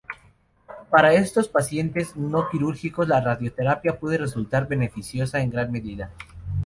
[0.89, 6.09] Para estos pacientes no quirúrgicos la radioterapia puede resultar beneficiosa en gran medida.